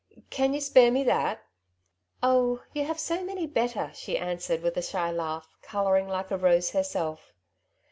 [0.31, 1.37] "Can you spare me that?
[1.37, 1.41] '^"
[2.23, 6.37] Oh, you have so many better," she answered, with a shy laugh, colouring like a
[6.39, 7.33] rose herself.